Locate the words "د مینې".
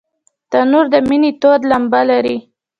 0.93-1.31